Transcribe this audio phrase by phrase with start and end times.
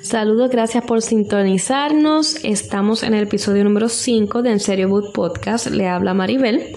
[0.00, 2.36] Saludos, gracias por sintonizarnos.
[2.44, 5.66] Estamos en el episodio número 5 de En Serio Book Podcast.
[5.66, 6.72] Le habla Maribel.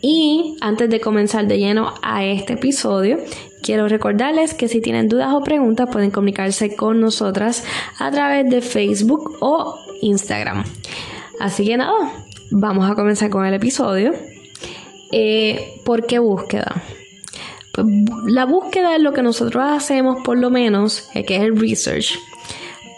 [0.00, 3.18] Y antes de comenzar de lleno a este episodio,
[3.62, 7.62] quiero recordarles que si tienen dudas o preguntas pueden comunicarse con nosotras
[7.98, 10.64] a través de Facebook o Instagram.
[11.38, 14.12] Así que nada, vamos a comenzar con el episodio.
[15.12, 16.82] Eh, ¿Por qué búsqueda?
[17.72, 17.86] Pues,
[18.26, 22.18] la búsqueda es lo que nosotros hacemos por lo menos, que es el research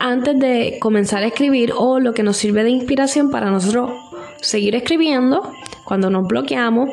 [0.01, 3.91] antes de comenzar a escribir o lo que nos sirve de inspiración para nosotros
[4.41, 5.53] seguir escribiendo
[5.85, 6.91] cuando nos bloqueamos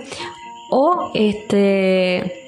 [0.70, 2.46] o este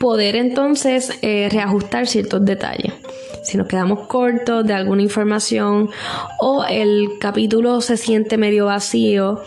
[0.00, 2.92] poder entonces eh, reajustar ciertos detalles.
[3.42, 5.90] Si nos quedamos cortos de alguna información
[6.40, 9.40] o el capítulo se siente medio vacío,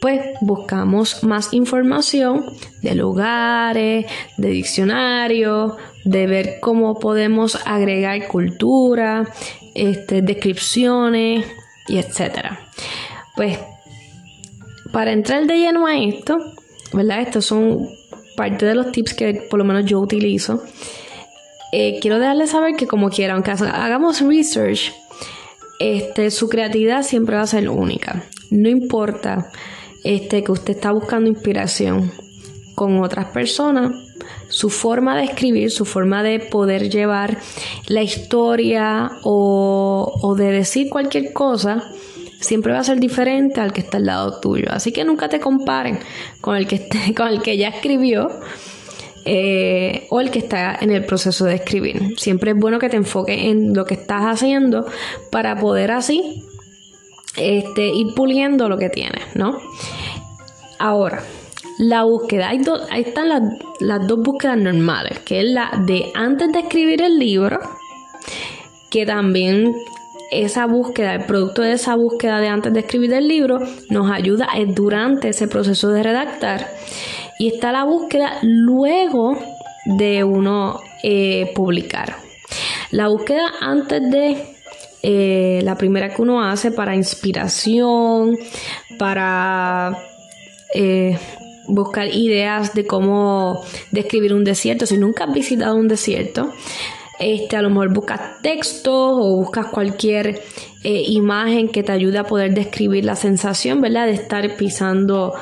[0.00, 2.44] pues buscamos más información
[2.82, 5.72] de lugares, de diccionarios,
[6.04, 9.28] de ver cómo podemos agregar cultura,
[9.74, 11.46] este, descripciones
[11.88, 12.60] y etcétera.
[13.34, 13.58] Pues
[14.92, 16.38] para entrar de lleno a esto,
[16.92, 17.20] ¿verdad?
[17.20, 17.88] Estos son
[18.36, 20.62] parte de los tips que por lo menos yo utilizo.
[21.72, 24.92] Eh, quiero dejarles saber que como quiera, aunque hagamos research,
[25.78, 28.24] este, su creatividad siempre va a ser única.
[28.50, 29.50] No importa
[30.06, 32.12] este, que usted está buscando inspiración
[32.76, 33.90] con otras personas,
[34.48, 37.38] su forma de escribir, su forma de poder llevar
[37.88, 41.82] la historia o, de decir cualquier cosa,
[42.38, 44.66] siempre va a ser diferente al que está al lado tuyo.
[44.70, 45.98] Así que nunca te comparen
[46.40, 48.28] con el que, con el que ya escribió
[49.24, 52.16] eh, o el que está en el proceso de escribir.
[52.16, 54.86] Siempre es bueno que te enfoques en lo que estás haciendo
[55.32, 56.45] para poder así
[57.36, 59.58] este, ir puliendo lo que tienes, ¿no?
[60.78, 61.22] Ahora,
[61.78, 66.60] la búsqueda, hay ahí están las, dos búsquedas normales, que es la de antes de
[66.60, 67.58] escribir el libro,
[68.90, 69.74] que también
[70.30, 73.60] esa búsqueda, el producto de esa búsqueda de antes de escribir el libro,
[73.90, 76.68] nos ayuda durante ese proceso de redactar.
[77.38, 79.38] Y está la búsqueda luego
[79.84, 82.16] de uno eh, publicar.
[82.90, 84.55] La búsqueda antes de
[85.08, 88.36] eh, la primera que uno hace para inspiración,
[88.98, 89.96] para
[90.74, 91.16] eh,
[91.68, 93.62] buscar ideas de cómo
[93.92, 94.84] describir un desierto.
[94.84, 96.52] Si nunca has visitado un desierto,
[97.20, 100.42] este, a lo mejor buscas textos o buscas cualquier
[100.82, 104.06] eh, imagen que te ayude a poder describir la sensación, ¿verdad?
[104.06, 105.34] De estar pisando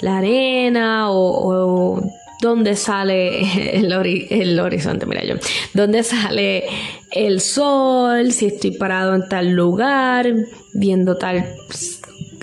[0.00, 2.02] la arena o, o
[2.40, 5.34] dónde sale el, el, horizonte, mira yo,
[5.74, 6.64] dónde sale
[7.10, 10.32] el sol, si estoy parado en tal lugar,
[10.72, 11.44] viendo tal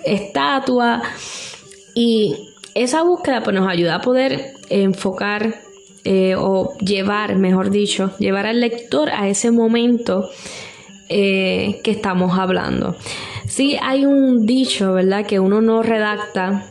[0.03, 1.01] estatua.
[1.94, 2.35] Y
[2.73, 5.55] esa búsqueda pues, nos ayuda a poder enfocar
[6.03, 10.29] eh, o llevar, mejor dicho, llevar al lector a ese momento
[11.09, 12.95] eh, que estamos hablando.
[13.47, 15.25] Sí hay un dicho, ¿verdad?
[15.25, 16.66] Que uno no redacta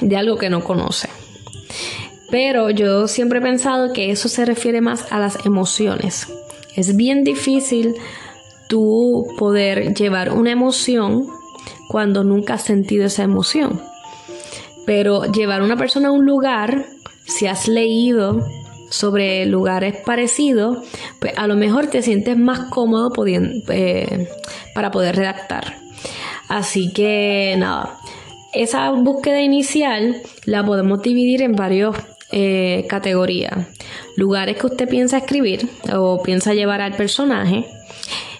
[0.00, 1.08] de algo que no conoce.
[2.30, 6.26] Pero yo siempre he pensado que eso se refiere más a las emociones.
[6.74, 7.94] Es bien difícil
[8.68, 11.26] tú poder llevar una emoción
[11.88, 13.80] cuando nunca has sentido esa emoción.
[14.84, 16.86] Pero llevar a una persona a un lugar,
[17.24, 18.44] si has leído
[18.90, 20.78] sobre lugares parecidos,
[21.20, 24.28] pues a lo mejor te sientes más cómodo eh,
[24.74, 25.78] para poder redactar.
[26.48, 27.98] Así que nada,
[28.52, 31.96] esa búsqueda inicial la podemos dividir en varias
[32.38, 33.66] eh, categorías.
[34.16, 37.64] Lugares que usted piensa escribir o piensa llevar al personaje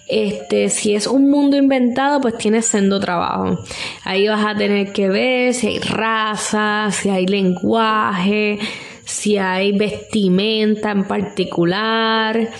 [0.08, 3.58] este, si es un mundo inventado, pues tienes sendo trabajo.
[4.04, 8.58] Ahí vas a tener que ver si hay raza, si hay lenguaje,
[9.04, 12.50] si hay vestimenta en particular.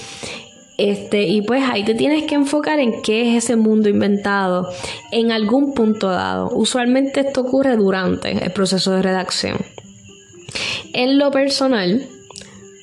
[0.77, 4.69] Este, y pues ahí te tienes que enfocar en qué es ese mundo inventado
[5.13, 6.51] en algún punto dado.
[6.51, 9.57] Usualmente esto ocurre durante el proceso de redacción.
[10.93, 12.07] En lo personal,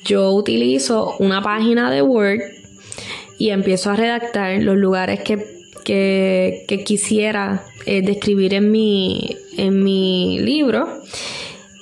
[0.04, 2.40] yo utilizo una página de Word
[3.38, 5.52] y empiezo a redactar los lugares que,
[6.84, 11.02] quisiera eh, describir en mi, en mi libro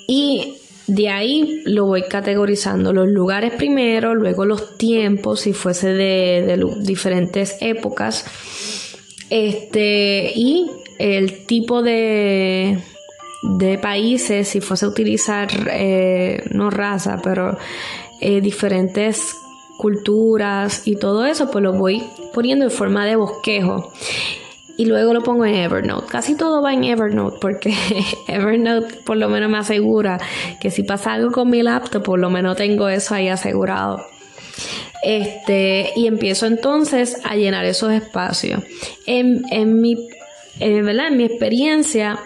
[0.08, 0.54] y
[0.86, 2.92] de ahí lo voy categorizando.
[2.92, 8.24] Los lugares primero, luego los tiempos, si fuese de, de diferentes épocas,
[9.30, 10.66] este, y
[10.98, 12.78] el tipo de,
[13.42, 17.58] de países, si fuese a utilizar, eh, no raza, pero
[18.20, 19.36] eh, diferentes
[19.76, 23.92] culturas y todo eso, pues lo voy poniendo en forma de bosquejo.
[24.76, 26.06] Y luego lo pongo en Evernote.
[26.08, 27.74] Casi todo va en Evernote porque
[28.28, 30.18] Evernote por lo menos me asegura
[30.60, 34.00] que si pasa algo con mi laptop, por lo menos tengo eso ahí asegurado.
[35.02, 38.62] Este, y empiezo entonces a llenar esos espacios.
[39.04, 39.96] En, en mi,
[40.58, 41.08] ¿verdad?
[41.08, 42.20] en mi experiencia,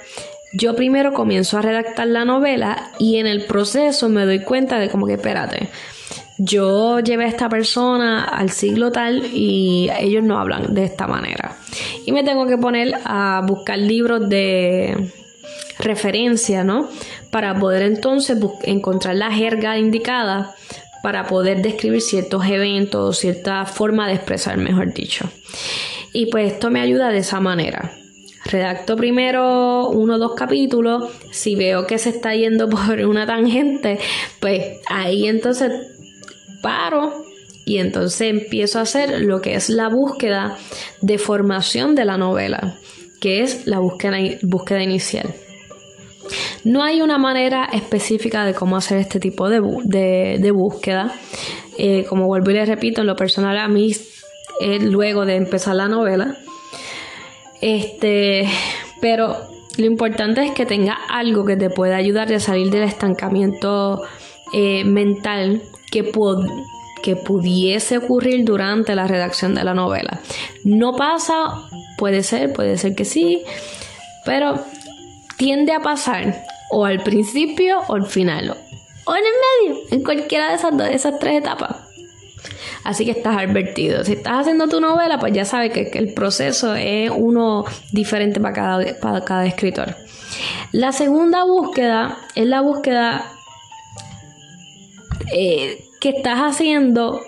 [0.53, 4.89] yo primero comienzo a redactar la novela y en el proceso me doy cuenta de
[4.89, 5.69] como que espérate,
[6.39, 11.57] yo llevé a esta persona al siglo tal y ellos no hablan de esta manera.
[12.05, 15.11] Y me tengo que poner a buscar libros de
[15.79, 16.89] referencia, ¿no?
[17.31, 20.55] Para poder entonces encontrar la jerga indicada
[21.03, 25.31] para poder describir ciertos eventos, cierta forma de expresar, mejor dicho.
[26.13, 27.93] Y pues esto me ayuda de esa manera.
[28.51, 33.99] Redacto primero uno o dos capítulos, si veo que se está yendo por una tangente,
[34.41, 35.73] pues ahí entonces
[36.63, 37.13] paro
[37.65, 40.57] y entonces empiezo a hacer lo que es la búsqueda
[41.03, 42.79] de formación de la novela,
[43.21, 45.35] que es la búsqueda, inicial.
[46.65, 51.13] No hay una manera específica de cómo hacer este tipo de, búsqueda.
[51.79, 53.93] Eh, como vuelvo y les repito, en lo personal a mí,
[54.61, 56.39] eh, luego de empezar la novela,
[57.61, 58.49] este,
[59.01, 59.37] pero
[59.77, 64.03] lo importante es que tenga algo que te pueda ayudar a salir del estancamiento
[64.53, 66.13] eh, mental que,
[67.03, 70.21] que pudiese ocurrir durante la redacción de la novela.
[70.65, 71.69] No pasa,
[71.99, 73.43] puede ser, puede ser que sí,
[74.25, 74.61] pero
[75.37, 78.57] tiende a pasar o al principio o al final
[79.07, 81.86] o en el medio, en cualquiera de esas, dos, esas tres etapas.
[82.87, 84.05] Así que estás advertido.
[84.05, 88.55] Si estás haciendo tu novela, pues ya sabes que, el proceso es uno diferente para
[88.55, 89.97] cada, para cada escritor.
[90.71, 93.25] La segunda búsqueda es la búsqueda
[95.33, 97.21] eh, que estás haciendo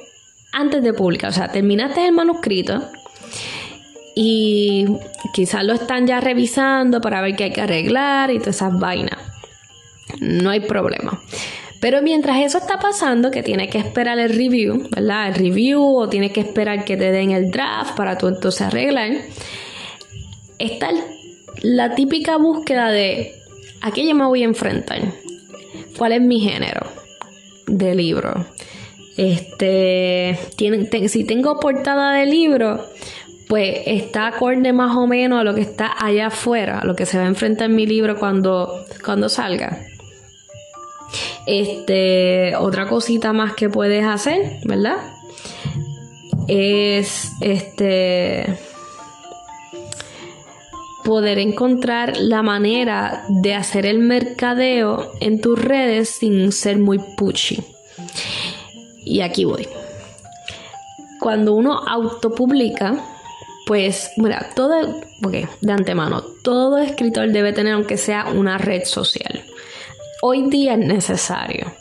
[0.53, 1.31] antes de publicar.
[1.31, 2.81] O sea, terminaste el manuscrito
[4.15, 4.87] y
[5.35, 9.19] quizás lo están ya revisando para ver qué hay que arreglar y todas esas vainas.
[10.21, 11.21] No hay problema.
[11.81, 15.29] Pero mientras eso está pasando, que tienes que esperar el review, ¿verdad?
[15.29, 19.13] El review o tienes que esperar que te den el draft para tú entonces arreglar,
[20.59, 20.91] está
[21.63, 23.33] la típica búsqueda de
[23.81, 25.01] a qué yo me voy a enfrentar,
[25.97, 26.81] cuál es mi género
[27.67, 28.47] de libro.
[29.17, 30.39] Este,
[31.09, 32.85] si tengo portada de libro,
[33.49, 37.07] pues está acorde más o menos a lo que está allá afuera, a lo que
[37.07, 39.81] se va a enfrentar en mi libro cuando, cuando salga.
[41.47, 44.99] Este, otra cosita más que puedes hacer, ¿verdad?
[46.47, 48.59] Es este
[51.09, 57.65] poder encontrar la manera de hacer el mercadeo en tus redes sin ser muy pushy.
[59.07, 59.67] Y aquí voy.
[61.19, 63.03] Cuando uno autopublica,
[63.67, 64.81] pues, mira, todo,
[65.25, 69.43] ok, de antemano, todo escritor debe tener, aunque sea una red social.
[70.21, 71.73] Hoy día es necesario.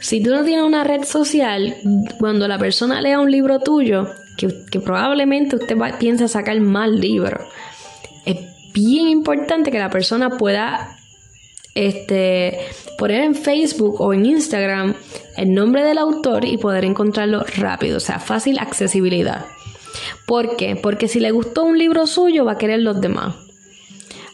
[0.00, 1.76] Si tú no tienes una red social,
[2.18, 4.06] cuando la persona lea un libro tuyo,
[4.36, 7.42] que, probablemente usted piensa sacar más libros,
[8.26, 8.36] es
[8.72, 10.96] bien importante que la persona pueda
[11.74, 12.58] este,
[12.98, 14.94] poner en Facebook o en Instagram
[15.36, 19.46] el nombre del autor y poder encontrarlo rápido, o sea, fácil accesibilidad.
[20.26, 20.76] ¿Por qué?
[20.76, 23.34] Porque si le gustó un libro suyo, va a querer los demás.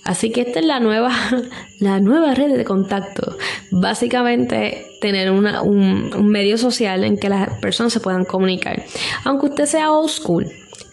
[0.07, 1.11] Así que esta es la nueva,
[1.81, 3.37] la nueva red de contacto.
[3.71, 8.85] Básicamente tener un, un, medio social en que las personas se puedan comunicar.
[9.25, 10.47] Aunque usted sea old school,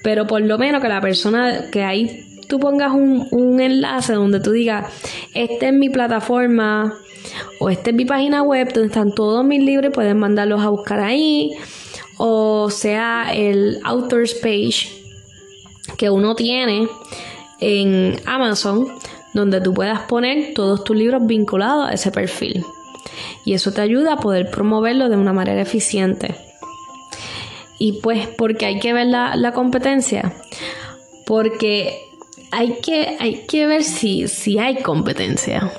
[0.03, 4.39] pero por lo menos que la persona que ahí tú pongas un, un enlace donde
[4.39, 4.91] tú digas,
[5.33, 6.93] esta es mi plataforma
[7.59, 10.99] o esta es mi página web donde están todos mis libros pueden mandarlos a buscar
[10.99, 11.51] ahí
[12.17, 14.89] o sea el authors page
[15.97, 16.87] que uno tiene
[17.63, 18.87] en Amazon
[19.33, 22.65] donde tú puedas poner todos tus libros vinculados a ese perfil.
[23.45, 26.35] Y eso te ayuda a poder promoverlo de una manera eficiente.
[27.79, 30.33] Y pues, porque hay que ver la, competencia.
[31.25, 31.97] Porque
[32.51, 35.71] hay que, hay que ver si, si hay competencia.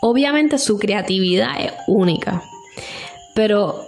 [0.00, 2.42] obviamente su creatividad es única.
[3.34, 3.84] Pero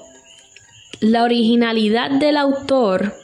[1.01, 3.15] la originalidad del autor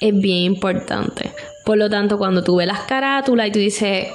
[0.00, 1.32] es bien importante.
[1.68, 4.06] Por lo tanto, cuando tú ves las carátulas y tú dices,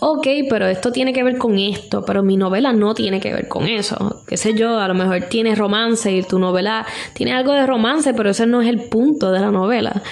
[0.00, 3.48] ok, pero esto tiene que ver con esto, pero mi novela no tiene que ver
[3.48, 4.22] con eso.
[4.26, 8.12] Qué sé yo, a lo mejor tiene romance y tu novela tiene algo de romance,
[8.12, 10.02] pero ese no es el punto de la novela.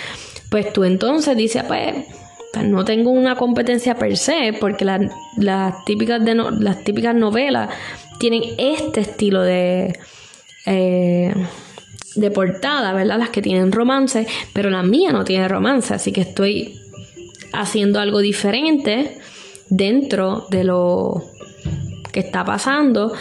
[0.48, 2.06] Pues tú entonces dices, pues,
[2.54, 7.68] pues, no tengo una competencia per se, porque las, típicas de las típicas novelas
[8.18, 9.98] tienen este estilo de,
[10.64, 11.34] eh,
[12.14, 13.18] de portada, ¿verdad?
[13.18, 16.78] Las que tienen romance, pero la mía no tiene romance, así que estoy
[17.52, 19.18] haciendo algo diferente
[19.68, 21.24] dentro de lo
[22.12, 23.12] que está pasando.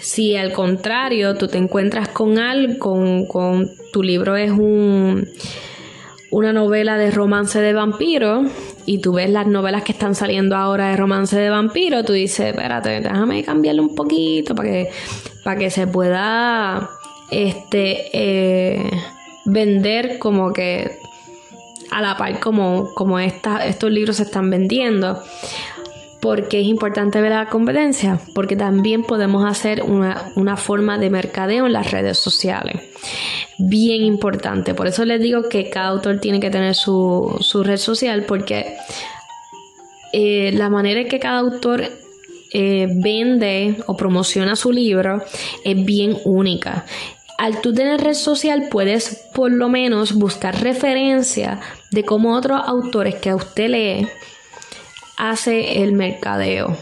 [0.00, 5.28] Si al contrario tú te encuentras con algo, con, con tu libro es un
[6.34, 8.42] una novela de romance de vampiro
[8.86, 12.46] y tú ves las novelas que están saliendo ahora de romance de vampiro, tú dices,
[12.46, 14.90] espérate, déjame cambiarle un poquito para que,
[15.44, 16.90] para que se pueda
[17.30, 18.90] este, eh,
[19.44, 20.98] vender como que
[21.90, 25.22] a la par como, como estos libros se están vendiendo.
[26.20, 28.18] porque es importante ver la competencia?
[28.34, 32.80] Porque también podemos hacer una, una forma de mercadeo en las redes sociales
[33.58, 34.74] bien importante.
[34.74, 38.76] Por eso les digo que cada autor tiene que tener su, red social porque
[40.12, 41.84] eh, la manera en que cada autor
[42.52, 45.22] eh, vende o promociona su libro
[45.64, 46.84] es bien única.
[47.38, 51.60] Al tú tener red social puedes por lo menos buscar referencia
[51.90, 54.08] de cómo otros autores que a usted lee
[55.16, 56.76] hace el mercadeo.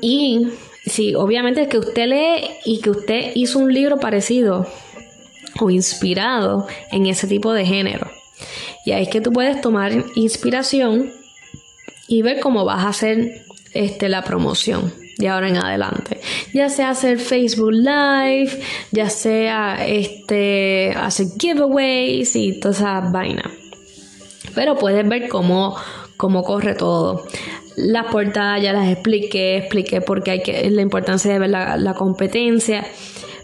[0.00, 0.48] Y
[0.86, 4.66] sí, obviamente es que usted lee y que usted hizo un libro parecido
[5.60, 8.10] o inspirado en ese tipo de género.
[8.84, 11.10] Y ahí es que tú puedes tomar inspiración
[12.06, 16.20] y ver cómo vas a hacer este, la promoción de ahora en adelante.
[16.54, 18.60] Ya sea hacer Facebook Live,
[18.92, 23.50] ya sea este, hacer giveaways y toda esa vaina.
[24.54, 25.76] Pero puedes ver cómo,
[26.16, 27.24] cómo corre todo.
[27.76, 31.76] Las portadas ya las expliqué, expliqué por qué hay que, la importancia de ver la,
[31.76, 32.86] la competencia.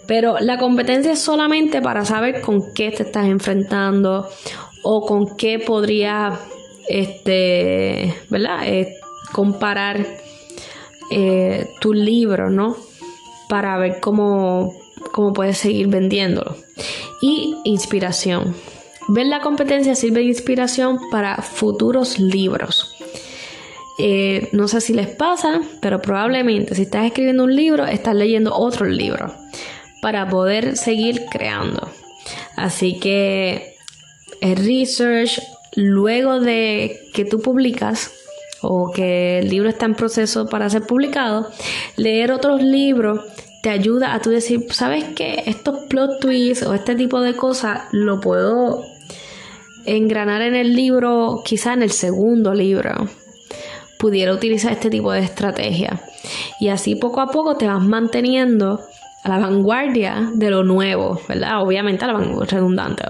[0.06, 4.28] Pero la competencia es solamente para saber con qué te estás enfrentando
[4.82, 6.38] o con qué podría,
[6.88, 8.58] este, ¿verdad?
[8.66, 8.94] Eh,
[9.32, 10.23] comparar
[11.16, 12.76] eh, tu libro, ¿no?
[13.48, 14.74] Para ver cómo,
[15.12, 16.56] cómo puedes seguir vendiéndolo.
[17.22, 18.56] Y inspiración.
[19.06, 22.96] Ver la competencia sirve de inspiración para futuros libros.
[24.00, 28.52] Eh, no sé si les pasa, pero probablemente si estás escribiendo un libro, estás leyendo
[28.52, 29.32] otro libro
[30.02, 31.92] para poder seguir creando.
[32.56, 33.76] Así que
[34.40, 35.40] el research,
[35.76, 38.10] luego de que tú publicas
[38.64, 41.48] o que el libro está en proceso para ser publicado,
[41.96, 43.20] leer otros libros
[43.64, 45.42] te ayuda a tú decir, ¿sabes qué?
[45.46, 48.82] Estos plot twists o este tipo de cosas lo puedo
[49.86, 52.92] engranar en el libro, quizá en el segundo libro.
[53.98, 55.98] Pudiera utilizar este tipo de estrategia.
[56.60, 58.80] Y así poco a poco te vas manteniendo
[59.22, 61.62] a la vanguardia de lo nuevo, ¿verdad?
[61.62, 63.02] Obviamente a la vanguardia redundante,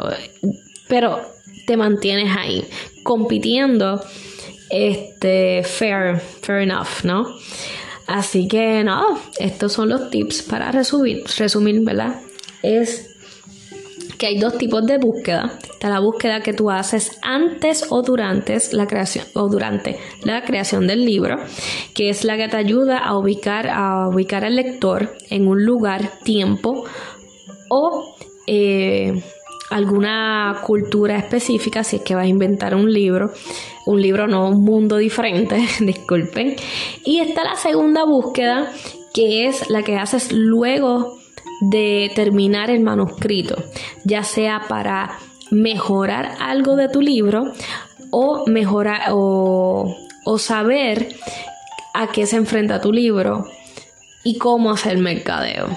[0.87, 1.20] pero
[1.66, 2.64] te mantienes ahí
[3.02, 4.00] compitiendo
[4.75, 7.26] este fair, fair enough, ¿no?
[8.07, 9.07] Así que nada,
[9.38, 12.21] estos son los tips para resumir, resumir, ¿verdad?
[12.62, 13.11] Es
[14.19, 15.59] que hay dos tipos de búsqueda.
[15.62, 20.87] Está la búsqueda que tú haces antes o durante la creación o durante la creación
[20.87, 21.37] del libro,
[21.95, 26.11] que es la que te ayuda a ubicar a ubicar al lector en un lugar,
[26.25, 26.85] tiempo
[27.71, 28.16] o
[28.47, 29.23] eh,
[29.71, 33.33] alguna cultura específica, si es que vas a inventar un libro,
[33.87, 36.56] un libro no un mundo diferente, disculpen.
[37.04, 38.71] Y está la segunda búsqueda,
[39.12, 41.18] que es la que haces luego
[41.61, 43.56] de terminar el manuscrito,
[44.04, 45.18] ya sea para
[45.50, 47.52] mejorar algo de tu libro
[48.11, 51.14] o mejorar o, o saber
[51.94, 53.44] a qué se enfrenta tu libro
[54.25, 55.68] y cómo hacer mercadeo.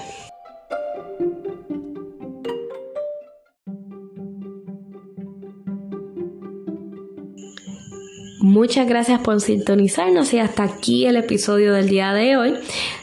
[8.40, 12.54] Muchas gracias por sintonizarnos y hasta aquí el episodio del día de hoy.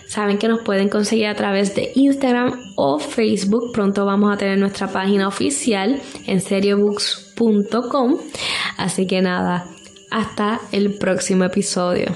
[0.08, 3.74] Saben que nos pueden conseguir a través de Instagram o Facebook.
[3.74, 8.16] Pronto vamos a tener nuestra página oficial en seriobooks.com.
[8.78, 9.68] Así que nada,
[10.10, 12.16] hasta el próximo episodio.